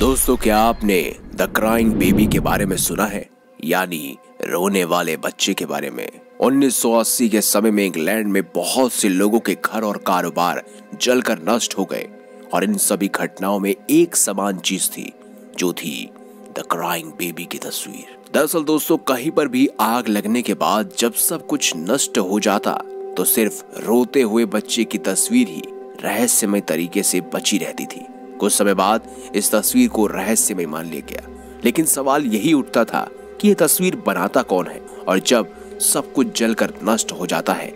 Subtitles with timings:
[0.00, 1.00] दोस्तों, क्या आपने
[1.34, 3.28] द क्राइंग बेबी के बारे में सुना है?
[3.64, 6.08] यानी रोने वाले बच्चे के बारे में।
[6.40, 10.62] 1980 के समय में इंग्लैंड में बहुत से लोगों के घर और कारोबार
[11.02, 12.08] जलकर नष्ट हो गए
[12.54, 15.12] और इन सभी घटनाओं में एक समान चीज़ थी,
[15.58, 16.10] जो थी
[16.58, 21.12] द क्राइंग बेबी की तस्वीर। दरअसल दोस्तों, कहीं पर भी आग लगने के बाद जब
[21.12, 22.78] सब कुछ नष्ट हो जाता
[23.16, 25.62] तो सिर्फ़ रोते हुए बच्चे की तस्वीर ही
[26.02, 28.06] रहस्यमय तरीके से बची रहती थी।
[28.40, 31.28] कुछ समय बाद इस तस्वीर को रहस्यमय मान लिया गया।
[31.64, 33.08] लेकिन सवाल यही उठता था
[33.40, 34.80] कि यह तस्वीर बनाता कौन है?
[35.08, 37.68] और जब सब कुछ जलकर नष्ट हो जाता है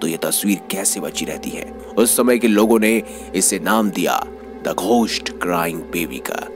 [0.00, 1.70] तो यह तस्वीर कैसे बची रहती है?
[1.98, 3.02] उस समय के लोगों ने
[3.34, 4.18] इसे नाम दिया,
[4.64, 6.46] द घोस्ट क्राइंग बेबी का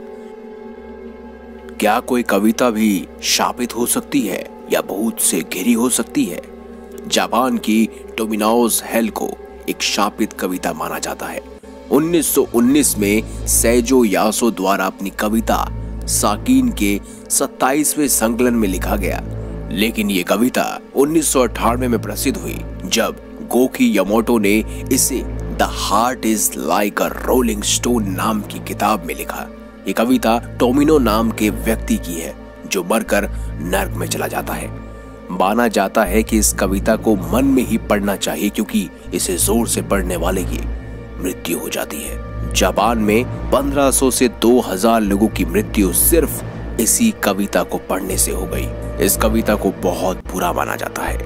[1.77, 6.43] क्या कोई कविता भी शापित हो सकती है या भूत से घिरी हो सकती है?
[7.07, 9.29] जापान की टोमिनोज हेल को
[9.71, 11.41] एक शापित कविता माना जाता है।
[11.91, 15.69] 1919 में सैजो यासो द्वारा अपनी कविता
[16.05, 19.23] साकीन के 27वें संकलन में लिखा गया।
[19.73, 26.51] लेकिन ये कविता उन्नीस में प्रसिद्ध हुई, जब गोकी यमोटो ने इसे the heart is
[26.57, 29.47] like a rolling stone नाम की किताब में लिखा।
[29.87, 32.35] ये कविता टोमिनो नाम के व्यक्ति की है,
[32.67, 34.90] जो मरकर नर्क में चला जाता है।
[35.31, 39.69] माना जाता है कि इस कविता को मन में ही पढ़ना चाहिए, क्योंकि इसे ज़ोर
[39.69, 40.61] से पढ़ने वाले की
[41.23, 46.43] मृत्यु हो जाती है। जापान में 1500 से 2000 लोगों की मृत्यु सिर्फ़
[46.81, 48.69] इसी कविता को पढ़ने से हो गई।
[49.05, 51.19] इस कविता को बहुत बुरा माना जाता है।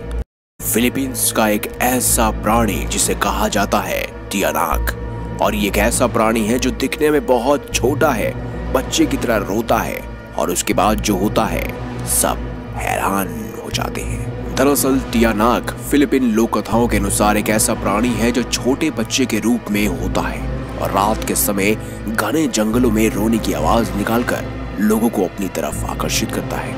[0.62, 4.96] फिलीपींस का एक ऐसा प्राणी, जिसे कहा जाता है टियानाक।
[5.42, 8.32] और ये एक ऐसा प्राणी है जो दिखने में बहुत छोटा है,
[8.72, 10.00] बच्चे की तरह रोता है,
[10.38, 11.64] और उसके बाद जो होता है,
[12.06, 13.43] सब हैरान।
[13.74, 18.90] जाते हैं। दरअसल, टियानाक फिलिपिन लोक कथाओं के अनुसार एक ऐसा प्राणी है जो छोटे
[18.90, 20.40] बच्चे के रूप में होता है
[20.78, 21.76] और रात के समय
[22.08, 24.44] घने जंगलों में रोने की आवाज़ निकालकर
[24.80, 26.76] लोगों को अपनी तरफ़ आकर्षित करता है।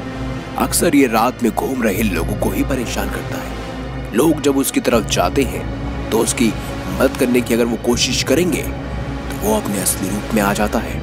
[0.59, 4.81] अक्सर ये रात में घूम रहे लोगों को ही परेशान करता है। लोग जब उसकी
[4.81, 6.53] तरफ़ जाते हैं तो उसकी
[6.91, 10.78] मदद करने की अगर वो कोशिश करेंगे तो वो अपने असली रूप में आ जाता
[10.78, 11.00] है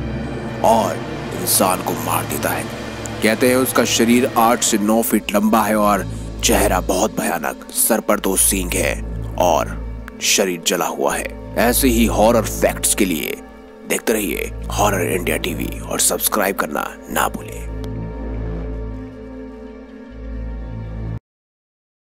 [0.66, 0.98] और
[1.42, 2.83] इंसान को मार देता है।
[3.24, 6.06] कहते हैं उसका शरीर आठ से नौ फीट लंबा है और
[6.44, 8.94] चेहरा बहुत भयानक, सर पर दो सींग है
[9.42, 9.72] और
[10.22, 13.38] शरीर जला हुआ है। ऐसे ही हॉरर फैक्ट्स के लिए
[13.90, 17.73] देखते रहिए हॉरर इंडिया टीवी और सब्सक्राइब करना ना भूलें